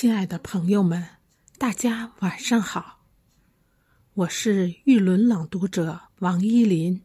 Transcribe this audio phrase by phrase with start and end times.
[0.00, 1.04] 亲爱的朋友们，
[1.58, 3.04] 大家晚上好，
[4.14, 7.02] 我是玉轮朗读者王依林。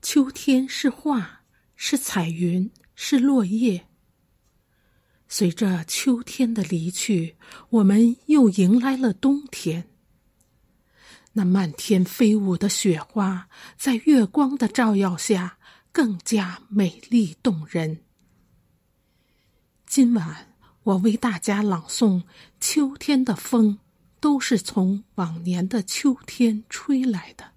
[0.00, 1.42] 秋天是画，
[1.76, 3.88] 是彩云，是落叶。
[5.28, 7.36] 随着秋天的离去，
[7.68, 9.90] 我们又迎来了冬天。
[11.34, 15.58] 那漫天飞舞的雪花，在月光的照耀下，
[15.92, 18.02] 更加美丽动人。
[19.84, 20.51] 今晚。
[20.84, 22.24] 我为大家朗诵：
[22.60, 23.78] 秋天的风，
[24.18, 27.52] 都是从往年的秋天吹来的。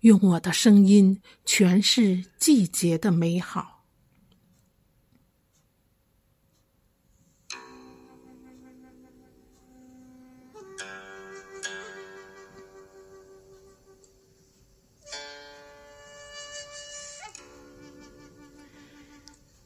[0.00, 3.84] 用我的声音诠释季节的美好。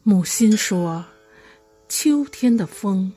[0.02, 1.04] 母亲说。
[2.08, 3.12] 秋天的风，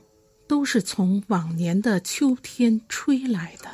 [0.47, 3.69] 都是从往年的秋天吹来的，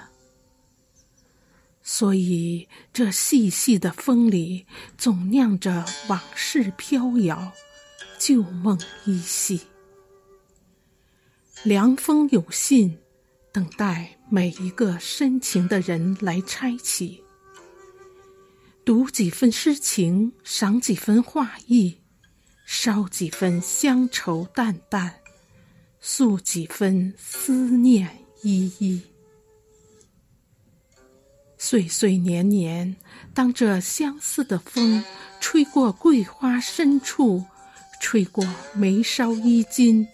[1.81, 4.65] 所以这细细的风里，
[4.97, 7.53] 总酿着往事飘摇，
[8.19, 9.61] 旧梦依稀。
[11.63, 12.97] 凉风有信，
[13.53, 17.23] 等待每一个深情的人来拆启，
[18.83, 21.99] 读几分诗情，赏几分画意。
[22.77, 25.21] 烧几分乡愁淡淡，
[26.01, 29.01] 诉几分思念依依。
[31.57, 32.97] 岁岁年年，
[33.33, 35.01] 当这相思的风
[35.39, 37.45] 吹过桂花深处，
[38.01, 40.05] 吹过眉梢衣襟，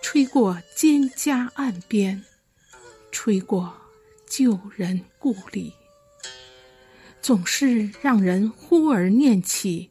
[0.00, 2.24] 吹过蒹葭岸边，
[3.10, 3.74] 吹过
[4.30, 5.74] 旧人故里，
[7.20, 9.90] 总是让人忽而念起。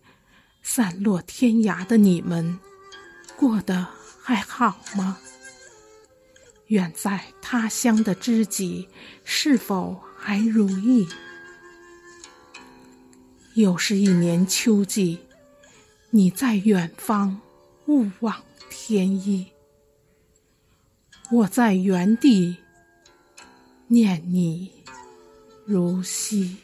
[0.69, 2.59] 散落天涯的你们，
[3.37, 3.87] 过得
[4.21, 5.17] 还好吗？
[6.67, 8.89] 远在他乡的知己，
[9.23, 11.07] 是否还如意？
[13.53, 15.19] 又是一年秋季，
[16.09, 17.39] 你在远方，
[17.85, 19.47] 勿忘天意。
[21.31, 22.57] 我在原地，
[23.87, 24.83] 念你
[25.65, 26.57] 如昔。